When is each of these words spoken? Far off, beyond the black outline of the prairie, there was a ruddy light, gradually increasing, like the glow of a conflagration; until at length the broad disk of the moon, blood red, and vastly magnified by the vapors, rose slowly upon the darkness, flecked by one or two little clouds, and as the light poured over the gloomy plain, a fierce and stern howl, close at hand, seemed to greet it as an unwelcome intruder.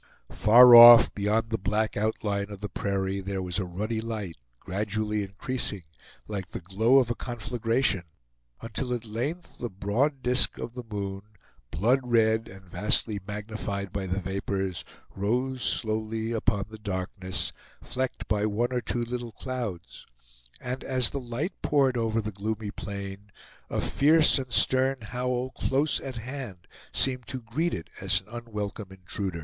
Far 0.31 0.73
off, 0.75 1.13
beyond 1.13 1.51
the 1.51 1.59
black 1.59 1.95
outline 1.95 2.49
of 2.49 2.59
the 2.61 2.69
prairie, 2.69 3.21
there 3.21 3.43
was 3.43 3.59
a 3.59 3.65
ruddy 3.65 4.01
light, 4.01 4.37
gradually 4.59 5.21
increasing, 5.21 5.83
like 6.27 6.47
the 6.47 6.59
glow 6.59 6.97
of 6.97 7.11
a 7.11 7.15
conflagration; 7.15 8.05
until 8.63 8.95
at 8.95 9.05
length 9.05 9.59
the 9.59 9.69
broad 9.69 10.23
disk 10.23 10.57
of 10.57 10.73
the 10.73 10.83
moon, 10.89 11.21
blood 11.69 11.99
red, 12.01 12.47
and 12.47 12.65
vastly 12.65 13.19
magnified 13.27 13.93
by 13.93 14.07
the 14.07 14.19
vapors, 14.19 14.83
rose 15.15 15.61
slowly 15.61 16.31
upon 16.31 16.65
the 16.71 16.79
darkness, 16.79 17.53
flecked 17.83 18.27
by 18.27 18.47
one 18.47 18.73
or 18.73 18.81
two 18.81 19.05
little 19.05 19.33
clouds, 19.33 20.07
and 20.59 20.83
as 20.83 21.11
the 21.11 21.19
light 21.19 21.53
poured 21.61 21.95
over 21.95 22.21
the 22.21 22.31
gloomy 22.31 22.71
plain, 22.71 23.31
a 23.69 23.79
fierce 23.79 24.39
and 24.39 24.51
stern 24.51 24.99
howl, 25.01 25.51
close 25.51 25.99
at 25.99 26.15
hand, 26.17 26.67
seemed 26.91 27.27
to 27.27 27.39
greet 27.39 27.75
it 27.75 27.91
as 28.01 28.21
an 28.21 28.27
unwelcome 28.29 28.87
intruder. 28.89 29.39